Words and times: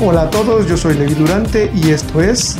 Hola 0.00 0.22
a 0.22 0.30
todos, 0.30 0.66
yo 0.66 0.76
soy 0.76 0.94
Levi 0.94 1.14
Durante 1.14 1.70
y 1.72 1.90
esto 1.90 2.20
es 2.20 2.56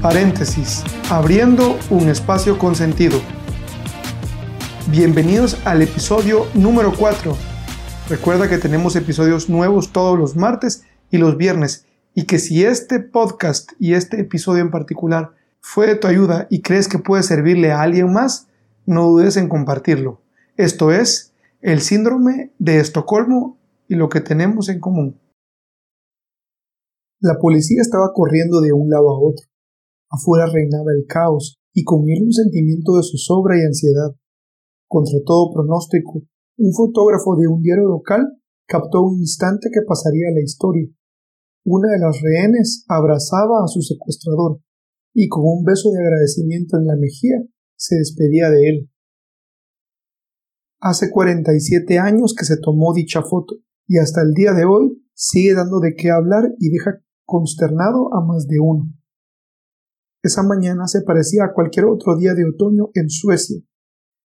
Paréntesis, 0.00 0.82
abriendo 1.10 1.78
un 1.90 2.08
espacio 2.08 2.58
con 2.58 2.74
sentido. 2.74 3.20
Bienvenidos 4.90 5.60
al 5.66 5.82
episodio 5.82 6.46
número 6.54 6.94
4. 6.98 7.36
Recuerda 8.08 8.48
que 8.48 8.56
tenemos 8.56 8.96
episodios 8.96 9.50
nuevos 9.50 9.92
todos 9.92 10.18
los 10.18 10.34
martes 10.34 10.84
y 11.10 11.18
los 11.18 11.36
viernes 11.36 11.84
y 12.14 12.24
que 12.24 12.38
si 12.38 12.64
este 12.64 13.00
podcast 13.00 13.72
y 13.78 13.92
este 13.92 14.18
episodio 14.18 14.62
en 14.62 14.70
particular 14.70 15.32
fue 15.60 15.86
de 15.86 15.96
tu 15.96 16.08
ayuda 16.08 16.46
y 16.48 16.62
crees 16.62 16.88
que 16.88 16.98
puede 16.98 17.22
servirle 17.22 17.70
a 17.70 17.82
alguien 17.82 18.10
más, 18.14 18.48
no 18.86 19.08
dudes 19.08 19.36
en 19.36 19.50
compartirlo. 19.50 20.22
Esto 20.56 20.90
es 20.90 21.34
el 21.60 21.82
síndrome 21.82 22.50
de 22.58 22.80
Estocolmo 22.80 23.58
y 23.88 23.94
lo 23.94 24.08
que 24.08 24.22
tenemos 24.22 24.70
en 24.70 24.80
común. 24.80 25.21
La 27.22 27.38
policía 27.38 27.80
estaba 27.80 28.10
corriendo 28.12 28.60
de 28.60 28.72
un 28.72 28.90
lado 28.90 29.08
a 29.08 29.20
otro. 29.20 29.46
Afuera 30.10 30.46
reinaba 30.52 30.90
el 30.90 31.06
caos 31.06 31.56
y 31.72 31.84
con 31.84 32.10
él 32.10 32.24
un 32.24 32.32
sentimiento 32.32 32.96
de 32.96 33.04
zozobra 33.04 33.54
y 33.56 33.62
ansiedad. 33.62 34.10
Contra 34.88 35.20
todo 35.24 35.52
pronóstico, 35.54 36.26
un 36.58 36.72
fotógrafo 36.74 37.36
de 37.36 37.46
un 37.46 37.62
diario 37.62 37.86
local 37.86 38.26
captó 38.66 39.02
un 39.02 39.20
instante 39.20 39.68
que 39.72 39.86
pasaría 39.86 40.30
a 40.30 40.34
la 40.34 40.42
historia. 40.42 40.88
Una 41.64 41.92
de 41.92 42.00
las 42.00 42.20
rehenes 42.20 42.84
abrazaba 42.88 43.62
a 43.62 43.68
su 43.68 43.82
secuestrador 43.82 44.58
y 45.14 45.28
con 45.28 45.44
un 45.46 45.62
beso 45.62 45.92
de 45.92 46.02
agradecimiento 46.02 46.76
en 46.76 46.86
la 46.86 46.96
mejilla 46.96 47.38
se 47.76 47.98
despedía 47.98 48.50
de 48.50 48.68
él. 48.68 48.90
Hace 50.80 51.08
47 51.12 52.00
años 52.00 52.34
que 52.36 52.44
se 52.44 52.56
tomó 52.56 52.92
dicha 52.92 53.22
foto 53.22 53.54
y 53.86 53.98
hasta 53.98 54.22
el 54.22 54.32
día 54.34 54.54
de 54.54 54.64
hoy 54.64 55.06
sigue 55.14 55.54
dando 55.54 55.78
de 55.78 55.94
qué 55.94 56.10
hablar 56.10 56.50
y 56.58 56.70
deja 56.70 56.98
consternado 57.32 58.14
a 58.14 58.20
más 58.22 58.46
de 58.46 58.60
uno. 58.60 58.92
Esa 60.22 60.42
mañana 60.42 60.86
se 60.86 61.00
parecía 61.00 61.44
a 61.44 61.54
cualquier 61.54 61.86
otro 61.86 62.14
día 62.18 62.34
de 62.34 62.44
otoño 62.44 62.90
en 62.92 63.08
Suecia. 63.08 63.58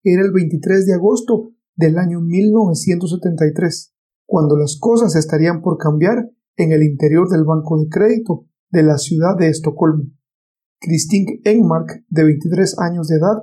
Era 0.04 0.22
el 0.22 0.32
23 0.32 0.84
de 0.84 0.92
agosto 0.92 1.52
del 1.74 1.96
año 1.96 2.20
1973, 2.20 3.94
cuando 4.26 4.54
las 4.58 4.76
cosas 4.78 5.16
estarían 5.16 5.62
por 5.62 5.78
cambiar 5.78 6.30
en 6.56 6.72
el 6.72 6.82
interior 6.82 7.30
del 7.30 7.44
banco 7.44 7.78
de 7.78 7.88
crédito 7.88 8.44
de 8.70 8.82
la 8.82 8.98
ciudad 8.98 9.34
de 9.38 9.48
Estocolmo. 9.48 10.04
Christine 10.78 11.40
Engmark, 11.44 12.04
de 12.06 12.24
23 12.24 12.78
años 12.80 13.08
de 13.08 13.16
edad, 13.16 13.38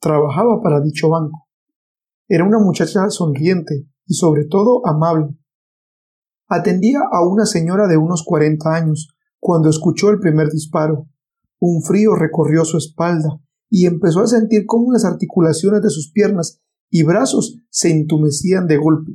trabajaba 0.00 0.62
para 0.62 0.80
dicho 0.80 1.08
banco. 1.08 1.48
Era 2.28 2.44
una 2.44 2.60
muchacha 2.60 3.10
sonriente 3.10 3.84
y 4.06 4.14
sobre 4.14 4.44
todo 4.44 4.86
amable, 4.86 5.36
Atendía 6.48 7.00
a 7.10 7.26
una 7.26 7.46
señora 7.46 7.86
de 7.86 7.96
unos 7.96 8.24
cuarenta 8.24 8.74
años 8.74 9.14
cuando 9.38 9.70
escuchó 9.70 10.10
el 10.10 10.18
primer 10.18 10.48
disparo. 10.50 11.08
Un 11.58 11.82
frío 11.82 12.14
recorrió 12.14 12.64
su 12.64 12.76
espalda 12.76 13.40
y 13.70 13.86
empezó 13.86 14.20
a 14.20 14.26
sentir 14.26 14.64
cómo 14.66 14.92
las 14.92 15.04
articulaciones 15.04 15.82
de 15.82 15.90
sus 15.90 16.12
piernas 16.12 16.60
y 16.90 17.04
brazos 17.04 17.58
se 17.70 17.90
entumecían 17.90 18.66
de 18.66 18.76
golpe. 18.76 19.12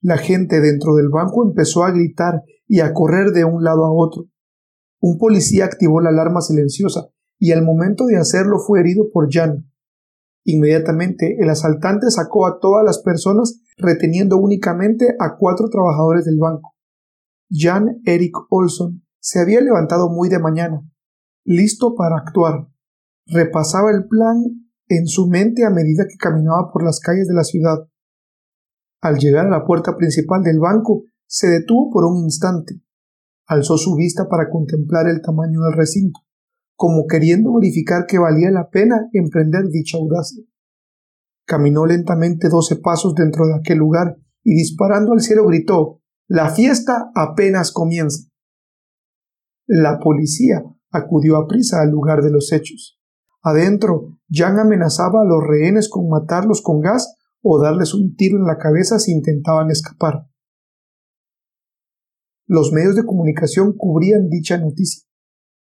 La 0.00 0.16
gente 0.16 0.60
dentro 0.60 0.94
del 0.94 1.08
banco 1.08 1.44
empezó 1.44 1.84
a 1.84 1.90
gritar 1.90 2.42
y 2.66 2.80
a 2.80 2.94
correr 2.94 3.32
de 3.32 3.44
un 3.44 3.64
lado 3.64 3.84
a 3.84 3.92
otro. 3.92 4.26
Un 5.00 5.18
policía 5.18 5.64
activó 5.64 6.00
la 6.00 6.10
alarma 6.10 6.40
silenciosa 6.40 7.08
y 7.38 7.52
al 7.52 7.64
momento 7.64 8.06
de 8.06 8.16
hacerlo 8.16 8.58
fue 8.58 8.80
herido 8.80 9.10
por 9.12 9.28
Jan. 9.30 9.70
Inmediatamente 10.44 11.36
el 11.40 11.50
asaltante 11.50 12.10
sacó 12.10 12.46
a 12.46 12.60
todas 12.60 12.84
las 12.84 13.02
personas 13.02 13.60
reteniendo 13.80 14.36
únicamente 14.36 15.16
a 15.18 15.36
cuatro 15.36 15.68
trabajadores 15.68 16.24
del 16.24 16.38
banco. 16.38 16.74
Jan 17.50 18.00
Eric 18.04 18.36
Olson 18.48 19.04
se 19.18 19.40
había 19.40 19.60
levantado 19.60 20.08
muy 20.08 20.28
de 20.28 20.38
mañana, 20.38 20.82
listo 21.44 21.94
para 21.94 22.16
actuar. 22.16 22.68
Repasaba 23.26 23.90
el 23.90 24.06
plan 24.06 24.42
en 24.88 25.06
su 25.06 25.28
mente 25.28 25.64
a 25.64 25.70
medida 25.70 26.06
que 26.08 26.16
caminaba 26.16 26.70
por 26.72 26.84
las 26.84 27.00
calles 27.00 27.28
de 27.28 27.34
la 27.34 27.44
ciudad. 27.44 27.78
Al 29.00 29.18
llegar 29.18 29.46
a 29.46 29.50
la 29.50 29.64
puerta 29.64 29.96
principal 29.96 30.42
del 30.42 30.58
banco, 30.58 31.04
se 31.26 31.48
detuvo 31.48 31.90
por 31.90 32.04
un 32.04 32.24
instante. 32.24 32.82
Alzó 33.46 33.78
su 33.78 33.94
vista 33.94 34.28
para 34.28 34.50
contemplar 34.50 35.08
el 35.08 35.22
tamaño 35.22 35.60
del 35.62 35.74
recinto, 35.74 36.20
como 36.76 37.06
queriendo 37.06 37.54
verificar 37.54 38.06
que 38.06 38.18
valía 38.18 38.50
la 38.50 38.68
pena 38.68 39.08
emprender 39.12 39.68
dicha 39.70 39.96
audacia. 39.96 40.44
Caminó 41.50 41.84
lentamente 41.84 42.48
doce 42.48 42.76
pasos 42.76 43.16
dentro 43.16 43.44
de 43.44 43.56
aquel 43.56 43.78
lugar 43.78 44.16
y 44.44 44.54
disparando 44.54 45.12
al 45.12 45.20
cielo 45.20 45.44
gritó 45.48 46.00
La 46.28 46.50
fiesta 46.50 47.10
apenas 47.12 47.72
comienza. 47.72 48.28
La 49.66 49.98
policía 49.98 50.62
acudió 50.92 51.36
a 51.38 51.48
prisa 51.48 51.80
al 51.82 51.90
lugar 51.90 52.22
de 52.22 52.30
los 52.30 52.52
hechos. 52.52 53.00
Adentro, 53.42 54.16
Jan 54.30 54.60
amenazaba 54.60 55.22
a 55.22 55.24
los 55.24 55.44
rehenes 55.44 55.88
con 55.88 56.08
matarlos 56.08 56.62
con 56.62 56.80
gas 56.80 57.16
o 57.42 57.60
darles 57.60 57.94
un 57.94 58.14
tiro 58.14 58.38
en 58.38 58.44
la 58.44 58.56
cabeza 58.56 59.00
si 59.00 59.10
intentaban 59.10 59.72
escapar. 59.72 60.28
Los 62.46 62.72
medios 62.72 62.94
de 62.94 63.04
comunicación 63.04 63.74
cubrían 63.76 64.28
dicha 64.28 64.56
noticia. 64.56 65.02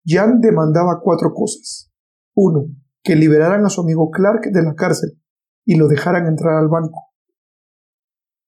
Jan 0.04 0.42
demandaba 0.42 1.02
cuatro 1.04 1.36
cosas. 1.36 1.92
Uno, 2.34 2.66
que 3.04 3.16
liberaran 3.16 3.64
a 3.64 3.70
su 3.70 3.82
amigo 3.82 4.10
Clark 4.10 4.50
de 4.52 4.64
la 4.64 4.74
cárcel 4.74 5.22
y 5.68 5.76
lo 5.76 5.90
dejaran 5.90 6.26
entrar 6.28 6.56
al 6.56 6.70
banco. 6.70 7.12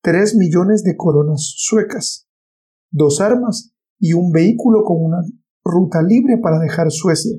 Tres 0.02 0.36
millones 0.36 0.84
de 0.84 0.96
coronas 0.96 1.54
suecas, 1.58 2.30
dos 2.90 3.20
armas 3.20 3.74
y 4.00 4.14
un 4.14 4.32
vehículo 4.32 4.84
con 4.86 5.04
una 5.04 5.18
ruta 5.62 6.02
libre 6.02 6.38
para 6.42 6.60
dejar 6.60 6.90
Suecia. 6.90 7.38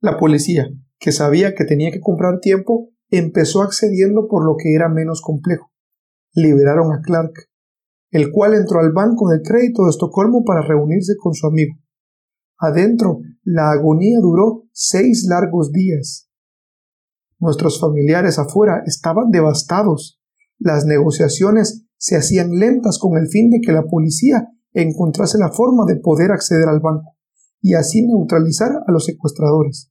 La 0.00 0.18
policía, 0.18 0.68
que 0.98 1.10
sabía 1.10 1.54
que 1.54 1.64
tenía 1.64 1.90
que 1.90 2.00
comprar 2.00 2.38
tiempo, 2.40 2.90
empezó 3.08 3.62
accediendo 3.62 4.28
por 4.28 4.44
lo 4.44 4.56
que 4.58 4.74
era 4.74 4.90
menos 4.90 5.22
complejo. 5.22 5.72
Liberaron 6.34 6.92
a 6.92 7.00
Clark, 7.00 7.32
el 8.10 8.30
cual 8.30 8.52
entró 8.52 8.80
al 8.80 8.92
banco 8.92 9.30
de 9.30 9.40
crédito 9.40 9.84
de 9.84 9.90
Estocolmo 9.90 10.44
para 10.44 10.60
reunirse 10.60 11.14
con 11.18 11.32
su 11.32 11.46
amigo. 11.46 11.76
Adentro, 12.58 13.20
la 13.42 13.70
agonía 13.70 14.18
duró 14.20 14.64
seis 14.72 15.26
largos 15.26 15.72
días. 15.72 16.25
Nuestros 17.38 17.80
familiares 17.80 18.38
afuera 18.38 18.82
estaban 18.86 19.30
devastados. 19.30 20.20
Las 20.58 20.84
negociaciones 20.86 21.86
se 21.98 22.16
hacían 22.16 22.50
lentas 22.50 22.98
con 22.98 23.16
el 23.18 23.28
fin 23.28 23.50
de 23.50 23.60
que 23.64 23.72
la 23.72 23.84
policía 23.84 24.48
encontrase 24.72 25.38
la 25.38 25.50
forma 25.52 25.84
de 25.86 25.96
poder 25.96 26.32
acceder 26.32 26.68
al 26.68 26.80
banco 26.80 27.16
y 27.60 27.74
así 27.74 28.06
neutralizar 28.06 28.70
a 28.86 28.92
los 28.92 29.04
secuestradores. 29.04 29.90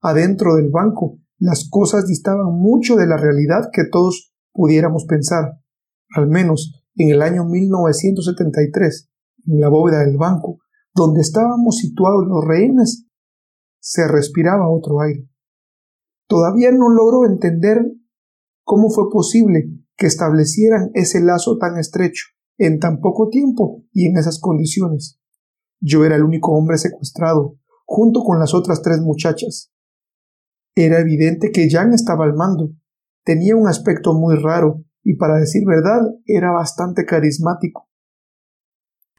Adentro 0.00 0.56
del 0.56 0.70
banco 0.70 1.18
las 1.40 1.68
cosas 1.70 2.06
distaban 2.06 2.52
mucho 2.52 2.96
de 2.96 3.06
la 3.06 3.16
realidad 3.16 3.70
que 3.72 3.84
todos 3.90 4.34
pudiéramos 4.52 5.06
pensar. 5.06 5.58
Al 6.14 6.28
menos 6.28 6.84
en 6.96 7.08
el 7.08 7.22
año 7.22 7.46
1973, 7.46 9.10
en 9.46 9.60
la 9.60 9.70
bóveda 9.70 10.00
del 10.00 10.18
banco, 10.18 10.58
donde 10.94 11.22
estábamos 11.22 11.78
situados 11.78 12.26
los 12.28 12.44
rehenes, 12.44 13.06
se 13.80 14.06
respiraba 14.06 14.68
otro 14.68 15.00
aire. 15.00 15.29
Todavía 16.30 16.70
no 16.70 16.88
logro 16.90 17.26
entender 17.26 17.78
cómo 18.62 18.88
fue 18.88 19.10
posible 19.10 19.64
que 19.96 20.06
establecieran 20.06 20.92
ese 20.94 21.20
lazo 21.20 21.58
tan 21.58 21.76
estrecho 21.76 22.26
en 22.56 22.78
tan 22.78 23.00
poco 23.00 23.30
tiempo 23.30 23.82
y 23.92 24.06
en 24.06 24.16
esas 24.16 24.38
condiciones. 24.38 25.18
Yo 25.80 26.04
era 26.04 26.14
el 26.14 26.22
único 26.22 26.52
hombre 26.52 26.78
secuestrado, 26.78 27.58
junto 27.84 28.22
con 28.22 28.38
las 28.38 28.54
otras 28.54 28.80
tres 28.80 29.00
muchachas. 29.00 29.72
Era 30.76 31.00
evidente 31.00 31.50
que 31.50 31.68
Jan 31.68 31.92
estaba 31.94 32.26
al 32.26 32.34
mando. 32.34 32.70
Tenía 33.24 33.56
un 33.56 33.66
aspecto 33.66 34.14
muy 34.14 34.36
raro 34.36 34.84
y, 35.02 35.16
para 35.16 35.34
decir 35.34 35.64
verdad, 35.66 36.02
era 36.26 36.52
bastante 36.52 37.06
carismático. 37.06 37.88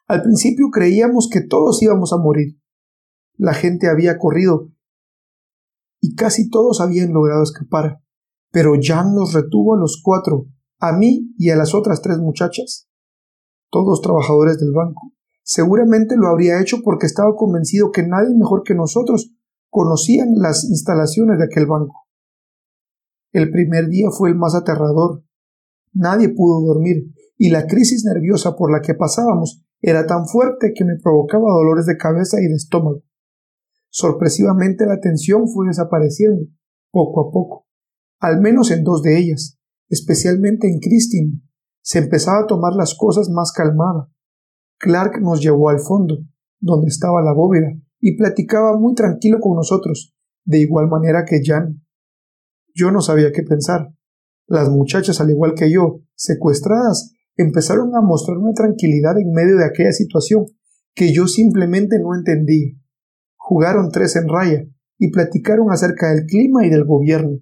Al 0.07 0.21
principio 0.21 0.69
creíamos 0.71 1.27
que 1.29 1.41
todos 1.41 1.83
íbamos 1.83 2.13
a 2.13 2.17
morir. 2.17 2.57
La 3.35 3.53
gente 3.53 3.89
había 3.89 4.17
corrido 4.17 4.71
y 6.01 6.15
casi 6.15 6.49
todos 6.49 6.81
habían 6.81 7.13
logrado 7.13 7.43
escapar, 7.43 8.01
pero 8.51 8.73
Jan 8.81 9.13
nos 9.13 9.33
retuvo 9.33 9.75
a 9.75 9.79
los 9.79 10.01
cuatro, 10.03 10.47
a 10.79 10.91
mí 10.91 11.33
y 11.37 11.51
a 11.51 11.55
las 11.55 11.73
otras 11.75 12.01
tres 12.01 12.17
muchachas. 12.17 12.89
Todos 13.69 14.01
trabajadores 14.01 14.59
del 14.59 14.73
banco. 14.73 15.13
Seguramente 15.43 16.15
lo 16.17 16.27
habría 16.27 16.59
hecho 16.59 16.77
porque 16.83 17.05
estaba 17.05 17.35
convencido 17.35 17.91
que 17.91 18.03
nadie 18.03 18.35
mejor 18.35 18.63
que 18.63 18.75
nosotros 18.75 19.31
conocían 19.69 20.33
las 20.35 20.65
instalaciones 20.65 21.37
de 21.37 21.45
aquel 21.45 21.67
banco. 21.67 22.07
El 23.31 23.51
primer 23.51 23.87
día 23.87 24.09
fue 24.11 24.29
el 24.29 24.35
más 24.35 24.55
aterrador. 24.55 25.23
Nadie 25.93 26.29
pudo 26.29 26.65
dormir, 26.65 27.13
y 27.37 27.49
la 27.49 27.67
crisis 27.67 28.03
nerviosa 28.05 28.55
por 28.55 28.71
la 28.71 28.81
que 28.81 28.93
pasábamos 28.93 29.63
era 29.81 30.05
tan 30.05 30.27
fuerte 30.27 30.73
que 30.75 30.83
me 30.83 30.97
provocaba 31.01 31.53
dolores 31.53 31.85
de 31.85 31.97
cabeza 31.97 32.39
y 32.41 32.47
de 32.47 32.55
estómago. 32.55 33.03
Sorpresivamente 33.91 34.85
la 34.85 35.01
tensión 35.01 35.49
fue 35.49 35.67
desapareciendo, 35.67 36.47
poco 36.91 37.27
a 37.27 37.31
poco, 37.31 37.67
al 38.21 38.39
menos 38.39 38.71
en 38.71 38.85
dos 38.85 39.03
de 39.03 39.19
ellas, 39.19 39.59
especialmente 39.89 40.67
en 40.67 40.79
Christine. 40.79 41.41
Se 41.83 41.99
empezaba 41.99 42.43
a 42.43 42.47
tomar 42.47 42.73
las 42.73 42.95
cosas 42.95 43.29
más 43.29 43.51
calmada. 43.51 44.09
Clark 44.79 45.21
nos 45.21 45.41
llevó 45.41 45.69
al 45.69 45.79
fondo, 45.79 46.19
donde 46.61 46.87
estaba 46.87 47.21
la 47.21 47.33
bóveda, 47.33 47.73
y 47.99 48.15
platicaba 48.15 48.77
muy 48.79 48.95
tranquilo 48.95 49.39
con 49.41 49.57
nosotros, 49.57 50.15
de 50.45 50.59
igual 50.59 50.87
manera 50.87 51.25
que 51.25 51.41
Jan. 51.43 51.83
Yo 52.73 52.91
no 52.91 53.01
sabía 53.01 53.33
qué 53.33 53.43
pensar. 53.43 53.93
Las 54.47 54.69
muchachas, 54.69 55.19
al 55.19 55.31
igual 55.31 55.53
que 55.53 55.69
yo, 55.69 55.99
secuestradas, 56.15 57.13
empezaron 57.35 57.93
a 57.95 58.01
mostrar 58.01 58.37
una 58.37 58.53
tranquilidad 58.53 59.19
en 59.19 59.31
medio 59.33 59.57
de 59.57 59.65
aquella 59.65 59.91
situación 59.91 60.45
que 60.95 61.11
yo 61.13 61.27
simplemente 61.27 61.99
no 61.99 62.15
entendía. 62.15 62.80
Jugaron 63.51 63.91
tres 63.91 64.15
en 64.15 64.29
raya 64.29 64.65
y 64.97 65.11
platicaron 65.11 65.71
acerca 65.71 66.13
del 66.13 66.25
clima 66.25 66.65
y 66.65 66.69
del 66.69 66.85
gobierno. 66.85 67.39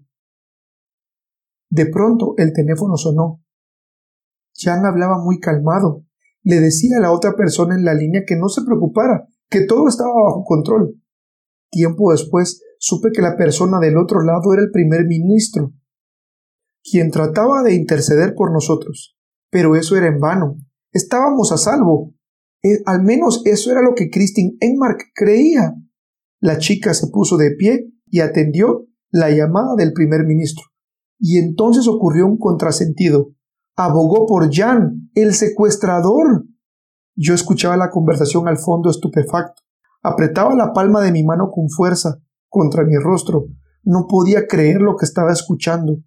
De 1.69 1.85
pronto 1.85 2.33
el 2.37 2.51
teléfono 2.51 2.97
sonó. 2.97 3.43
Jan 4.55 4.87
hablaba 4.87 5.23
muy 5.23 5.39
calmado. 5.39 6.07
Le 6.41 6.61
decía 6.61 6.97
a 6.97 7.01
la 7.01 7.11
otra 7.11 7.35
persona 7.35 7.75
en 7.75 7.85
la 7.85 7.93
línea 7.93 8.23
que 8.25 8.37
no 8.37 8.49
se 8.49 8.63
preocupara, 8.63 9.27
que 9.51 9.65
todo 9.65 9.87
estaba 9.87 10.09
bajo 10.09 10.43
control. 10.45 10.99
Tiempo 11.69 12.11
después 12.11 12.59
supe 12.79 13.11
que 13.13 13.21
la 13.21 13.37
persona 13.37 13.77
del 13.77 13.95
otro 13.95 14.23
lado 14.23 14.51
era 14.51 14.63
el 14.63 14.71
primer 14.71 15.05
ministro, 15.05 15.73
quien 16.81 17.11
trataba 17.11 17.61
de 17.61 17.75
interceder 17.75 18.33
por 18.33 18.51
nosotros. 18.51 19.15
Pero 19.51 19.75
eso 19.75 19.95
era 19.95 20.07
en 20.07 20.17
vano. 20.17 20.57
Estábamos 20.91 21.51
a 21.51 21.57
salvo. 21.57 22.15
Eh, 22.63 22.81
al 22.87 23.03
menos 23.03 23.43
eso 23.45 23.71
era 23.71 23.83
lo 23.83 23.93
que 23.93 24.09
Christine 24.09 24.57
Enmark 24.59 25.11
creía. 25.13 25.75
La 26.39 26.57
chica 26.57 26.93
se 26.93 27.07
puso 27.07 27.37
de 27.37 27.51
pie 27.51 27.91
y 28.07 28.21
atendió 28.21 28.85
la 29.11 29.29
llamada 29.29 29.75
del 29.75 29.93
primer 29.93 30.25
ministro. 30.25 30.65
Y 31.19 31.37
entonces 31.37 31.87
ocurrió 31.87 32.25
un 32.25 32.37
contrasentido. 32.37 33.31
Abogó 33.75 34.25
por 34.25 34.53
Jan, 34.53 35.09
el 35.15 35.33
secuestrador. 35.33 36.45
Yo 37.15 37.33
escuchaba 37.33 37.75
la 37.75 37.89
conversación 37.89 38.47
al 38.47 38.57
fondo 38.57 38.89
estupefacto. 38.89 39.61
Apretaba 40.01 40.55
la 40.55 40.71
palma 40.71 41.01
de 41.01 41.11
mi 41.11 41.23
mano 41.23 41.49
con 41.51 41.69
fuerza 41.69 42.19
contra 42.47 42.85
mi 42.85 42.95
rostro. 42.95 43.47
No 43.83 44.07
podía 44.07 44.47
creer 44.47 44.81
lo 44.81 44.95
que 44.95 45.05
estaba 45.05 45.31
escuchando. 45.33 45.97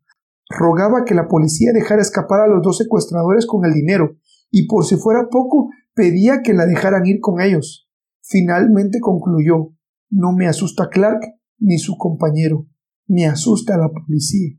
Rogaba 0.49 1.05
que 1.05 1.14
la 1.14 1.29
policía 1.29 1.73
dejara 1.73 2.00
escapar 2.00 2.40
a 2.40 2.46
los 2.46 2.62
dos 2.62 2.79
secuestradores 2.79 3.46
con 3.46 3.64
el 3.64 3.73
dinero, 3.73 4.17
y 4.50 4.67
por 4.67 4.84
si 4.84 4.96
fuera 4.96 5.29
poco, 5.31 5.69
pedía 5.94 6.43
que 6.43 6.52
la 6.52 6.67
dejaran 6.67 7.06
ir 7.06 7.20
con 7.20 7.40
ellos. 7.40 7.88
Finalmente 8.23 9.00
concluyó 9.00 9.73
No 10.14 10.32
me 10.32 10.47
asusta 10.47 10.91
Clark 10.91 11.23
ni 11.59 11.79
su 11.79 11.97
compañero, 11.97 12.67
me 13.06 13.25
asusta 13.25 13.79
la 13.79 13.88
policía. 13.88 14.59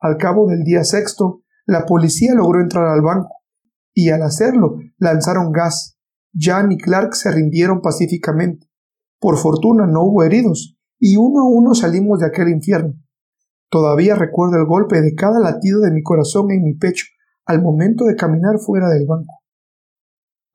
Al 0.00 0.16
cabo 0.16 0.48
del 0.48 0.64
día 0.64 0.82
sexto, 0.82 1.42
la 1.66 1.86
policía 1.86 2.34
logró 2.34 2.60
entrar 2.60 2.88
al 2.88 3.00
banco, 3.00 3.28
y 3.94 4.10
al 4.10 4.22
hacerlo 4.22 4.78
lanzaron 4.98 5.52
gas. 5.52 5.96
Jan 6.34 6.72
y 6.72 6.78
Clark 6.78 7.14
se 7.14 7.30
rindieron 7.30 7.80
pacíficamente. 7.80 8.66
Por 9.20 9.36
fortuna 9.36 9.86
no 9.86 10.02
hubo 10.02 10.24
heridos, 10.24 10.76
y 10.98 11.16
uno 11.16 11.42
a 11.42 11.48
uno 11.48 11.74
salimos 11.74 12.18
de 12.18 12.26
aquel 12.26 12.48
infierno. 12.48 12.94
Todavía 13.70 14.16
recuerdo 14.16 14.56
el 14.56 14.66
golpe 14.66 15.00
de 15.00 15.14
cada 15.14 15.38
latido 15.38 15.80
de 15.80 15.92
mi 15.92 16.02
corazón 16.02 16.50
en 16.50 16.64
mi 16.64 16.74
pecho 16.74 17.06
al 17.46 17.62
momento 17.62 18.04
de 18.06 18.16
caminar 18.16 18.58
fuera 18.58 18.88
del 18.88 19.06
banco. 19.06 19.37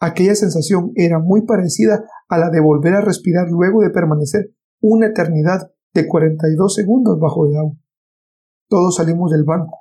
Aquella 0.04 0.36
sensación 0.36 0.92
era 0.96 1.18
muy 1.18 1.46
parecida 1.46 2.04
a 2.28 2.38
la 2.38 2.50
de 2.50 2.60
volver 2.60 2.94
a 2.94 3.00
respirar 3.00 3.48
luego 3.50 3.82
de 3.82 3.90
permanecer 3.90 4.54
una 4.82 5.08
eternidad 5.08 5.72
de 5.94 6.10
42 6.10 6.76
segundos 6.76 7.18
bajo 7.22 7.48
el 7.48 7.56
agua. 7.56 7.78
Todos 8.68 8.98
salimos 8.98 9.32
del 9.32 9.46
banco, 9.46 9.78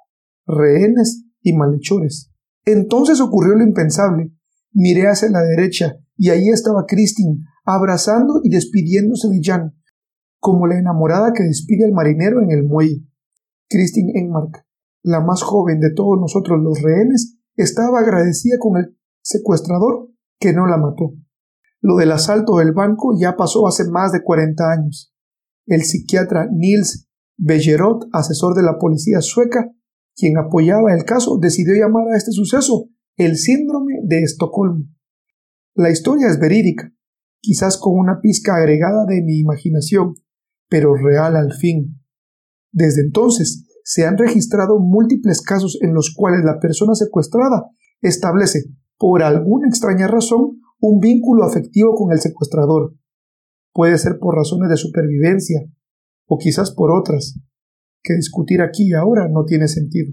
rehenes 0.47 1.25
y 1.41 1.55
malhechores. 1.55 2.31
Entonces 2.65 3.21
ocurrió 3.21 3.57
lo 3.57 3.65
impensable. 3.65 4.33
Miré 4.71 5.09
hacia 5.09 5.29
la 5.29 5.43
derecha 5.43 5.97
y 6.17 6.31
allí 6.31 6.51
estaba 6.51 6.87
Christine, 6.87 7.39
abrazando 7.65 8.43
y 8.45 8.51
despidiéndose 8.51 9.29
de 9.29 9.41
Jan, 9.43 9.75
como 10.39 10.69
la 10.69 10.79
enamorada 10.79 11.33
que 11.33 11.43
despide 11.43 11.85
al 11.85 11.95
marinero 11.95 12.41
en 12.41 12.53
el 12.53 12.63
muelle. 12.63 13.05
Christine 13.69 14.13
Enmark, 14.21 14.65
la 15.03 15.21
más 15.21 15.43
joven 15.43 15.81
de 15.81 15.93
todos 15.93 16.17
nosotros 16.21 16.61
los 16.63 16.81
rehenes, 16.81 17.39
estaba 17.57 17.99
agradecida 17.99 18.59
con 18.61 18.77
el 18.77 18.97
secuestrador 19.21 20.12
que 20.43 20.53
no 20.53 20.67
la 20.67 20.77
mató. 20.77 21.15
Lo 21.81 21.97
del 21.97 22.13
asalto 22.13 22.57
del 22.57 22.73
banco 22.73 23.17
ya 23.19 23.37
pasó 23.37 23.67
hace 23.67 23.89
más 23.89 24.13
de 24.13 24.23
40 24.23 24.65
años. 24.71 25.15
El 25.67 25.83
psiquiatra 25.83 26.49
Niels 26.53 27.09
Bellerot, 27.37 28.09
asesor 28.13 28.55
de 28.55 28.63
la 28.63 28.79
policía 28.79 29.21
sueca, 29.21 29.71
quien 30.15 30.37
apoyaba 30.37 30.93
el 30.95 31.05
caso, 31.05 31.39
decidió 31.41 31.75
llamar 31.75 32.09
a 32.13 32.17
este 32.17 32.33
suceso 32.33 32.89
el 33.17 33.37
síndrome 33.37 33.95
de 34.05 34.23
Estocolmo. 34.23 34.85
La 35.75 35.91
historia 35.91 36.29
es 36.29 36.39
verídica, 36.39 36.93
quizás 37.41 37.79
con 37.79 37.99
una 37.99 38.21
pizca 38.21 38.57
agregada 38.57 39.07
de 39.07 39.23
mi 39.23 39.39
imaginación, 39.39 40.15
pero 40.69 40.95
real 40.95 41.37
al 41.37 41.53
fin. 41.53 42.01
Desde 42.73 43.03
entonces 43.03 43.67
se 43.85 44.07
han 44.07 44.19
registrado 44.19 44.79
múltiples 44.79 45.41
casos 45.41 45.79
en 45.83 45.95
los 45.95 46.15
cuales 46.15 46.45
la 46.45 46.59
persona 46.61 46.95
secuestrada 46.95 47.71
establece, 48.01 48.65
por 48.99 49.23
alguna 49.23 49.69
extraña 49.69 50.07
razón, 50.07 50.61
un 50.81 51.01
vínculo 51.01 51.45
afectivo 51.45 51.95
con 51.95 52.13
el 52.13 52.21
secuestrador. 52.21 52.95
Puede 53.73 53.99
ser 53.99 54.19
por 54.19 54.35
razones 54.35 54.69
de 54.69 54.77
supervivencia, 54.77 55.61
o 56.27 56.39
quizás 56.39 56.73
por 56.73 56.91
otras, 56.91 57.39
que 58.03 58.15
discutir 58.15 58.63
aquí 58.63 58.89
y 58.89 58.93
ahora 58.95 59.29
no 59.29 59.45
tiene 59.45 59.69
sentido. 59.69 60.13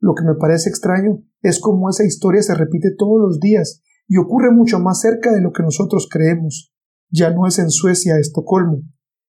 Lo 0.00 0.14
que 0.14 0.24
me 0.24 0.34
parece 0.34 0.70
extraño 0.70 1.22
es 1.42 1.60
cómo 1.60 1.90
esa 1.90 2.04
historia 2.04 2.42
se 2.42 2.54
repite 2.54 2.94
todos 2.96 3.20
los 3.20 3.40
días 3.40 3.82
y 4.08 4.16
ocurre 4.16 4.50
mucho 4.50 4.78
más 4.80 5.00
cerca 5.00 5.32
de 5.32 5.40
lo 5.40 5.52
que 5.52 5.62
nosotros 5.62 6.08
creemos. 6.10 6.72
Ya 7.10 7.30
no 7.30 7.46
es 7.46 7.58
en 7.58 7.70
Suecia, 7.70 8.18
Estocolmo, 8.18 8.82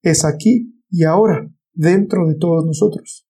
es 0.03 0.25
aquí 0.25 0.83
y 0.89 1.05
ahora, 1.05 1.51
dentro 1.73 2.27
de 2.27 2.35
todos 2.35 2.65
nosotros. 2.65 3.27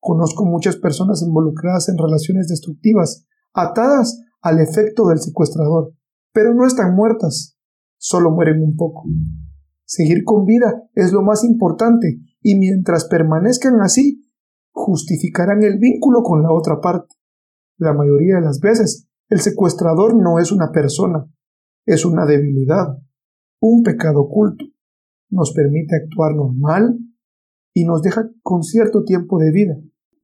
Conozco 0.00 0.44
muchas 0.44 0.76
personas 0.76 1.22
involucradas 1.22 1.88
en 1.88 1.96
relaciones 1.98 2.48
destructivas, 2.48 3.26
atadas 3.52 4.20
al 4.44 4.60
efecto 4.60 5.08
del 5.08 5.18
secuestrador, 5.18 5.94
pero 6.32 6.54
no 6.54 6.66
están 6.66 6.94
muertas, 6.94 7.56
solo 7.96 8.30
mueren 8.30 8.62
un 8.62 8.76
poco. 8.76 9.04
Seguir 9.86 10.22
con 10.22 10.44
vida 10.44 10.82
es 10.94 11.12
lo 11.12 11.22
más 11.22 11.44
importante 11.44 12.20
y 12.42 12.58
mientras 12.58 13.06
permanezcan 13.06 13.80
así, 13.80 14.22
justificarán 14.70 15.62
el 15.62 15.78
vínculo 15.78 16.22
con 16.22 16.42
la 16.42 16.52
otra 16.52 16.80
parte. 16.82 17.14
La 17.78 17.94
mayoría 17.94 18.36
de 18.36 18.42
las 18.42 18.60
veces 18.60 19.08
el 19.30 19.40
secuestrador 19.40 20.14
no 20.14 20.38
es 20.38 20.52
una 20.52 20.70
persona, 20.72 21.26
es 21.86 22.04
una 22.04 22.26
debilidad, 22.26 22.98
un 23.60 23.82
pecado 23.82 24.20
oculto. 24.20 24.66
Nos 25.30 25.54
permite 25.54 25.96
actuar 25.96 26.36
normal 26.36 26.98
y 27.72 27.84
nos 27.84 28.02
deja 28.02 28.28
con 28.42 28.62
cierto 28.62 29.04
tiempo 29.04 29.38
de 29.38 29.50
vida, 29.52 29.76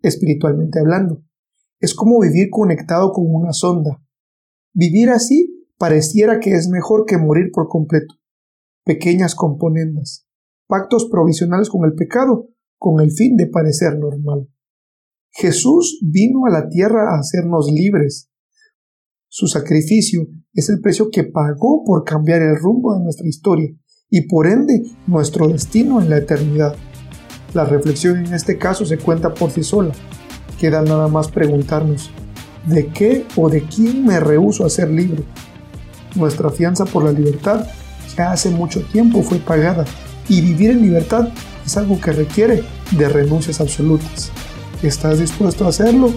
espiritualmente 0.02 0.78
hablando. 0.78 1.22
Es 1.78 1.94
como 1.94 2.20
vivir 2.20 2.50
conectado 2.50 3.12
con 3.12 3.24
una 3.26 3.54
sonda. 3.54 4.02
Vivir 4.72 5.10
así 5.10 5.66
pareciera 5.78 6.40
que 6.40 6.52
es 6.52 6.68
mejor 6.68 7.04
que 7.06 7.18
morir 7.18 7.50
por 7.52 7.68
completo. 7.68 8.14
Pequeñas 8.84 9.34
componendas, 9.34 10.26
pactos 10.66 11.08
provisionales 11.10 11.68
con 11.68 11.84
el 11.84 11.94
pecado, 11.94 12.48
con 12.78 13.00
el 13.00 13.12
fin 13.12 13.36
de 13.36 13.46
parecer 13.46 13.98
normal. 13.98 14.48
Jesús 15.32 16.00
vino 16.02 16.46
a 16.46 16.50
la 16.50 16.68
tierra 16.68 17.14
a 17.14 17.20
hacernos 17.20 17.70
libres, 17.70 18.30
su 19.32 19.46
sacrificio 19.46 20.26
es 20.52 20.70
el 20.70 20.80
precio 20.80 21.08
que 21.08 21.22
pagó 21.22 21.84
por 21.84 22.02
cambiar 22.02 22.42
el 22.42 22.56
rumbo 22.56 22.96
de 22.96 23.04
nuestra 23.04 23.28
historia 23.28 23.70
y 24.10 24.22
por 24.22 24.48
ende 24.48 24.82
nuestro 25.06 25.46
destino 25.46 26.02
en 26.02 26.10
la 26.10 26.16
eternidad. 26.16 26.74
La 27.54 27.64
reflexión 27.64 28.26
en 28.26 28.34
este 28.34 28.58
caso 28.58 28.84
se 28.84 28.98
cuenta 28.98 29.32
por 29.32 29.52
sí 29.52 29.62
sola. 29.62 29.92
Queda 30.58 30.82
nada 30.82 31.06
más 31.06 31.30
preguntarnos, 31.30 32.10
¿de 32.66 32.88
qué 32.88 33.26
o 33.36 33.48
de 33.48 33.62
quién 33.62 34.04
me 34.06 34.20
rehúso 34.20 34.64
a 34.64 34.70
ser 34.70 34.90
libre? 34.90 35.22
Nuestra 36.14 36.50
fianza 36.50 36.84
por 36.84 37.04
la 37.04 37.12
libertad 37.12 37.66
ya 38.16 38.32
hace 38.32 38.50
mucho 38.50 38.82
tiempo 38.82 39.22
fue 39.22 39.38
pagada 39.38 39.84
y 40.28 40.40
vivir 40.40 40.70
en 40.70 40.82
libertad 40.82 41.28
es 41.64 41.76
algo 41.76 42.00
que 42.00 42.12
requiere 42.12 42.62
de 42.90 43.08
renuncias 43.08 43.60
absolutas. 43.60 44.30
¿Estás 44.82 45.18
dispuesto 45.18 45.66
a 45.66 45.68
hacerlo? 45.68 46.12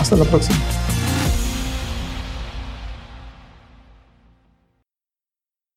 Hasta 0.00 0.16
la 0.16 0.24
próxima. 0.24 0.73